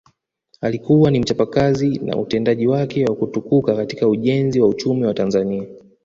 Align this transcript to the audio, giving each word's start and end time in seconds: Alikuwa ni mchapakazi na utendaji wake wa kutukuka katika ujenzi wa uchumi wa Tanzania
Alikuwa 0.61 1.11
ni 1.11 1.19
mchapakazi 1.19 1.99
na 2.03 2.17
utendaji 2.17 2.67
wake 2.67 3.05
wa 3.05 3.15
kutukuka 3.15 3.75
katika 3.75 4.07
ujenzi 4.07 4.61
wa 4.61 4.67
uchumi 4.67 5.05
wa 5.05 5.13
Tanzania 5.13 5.67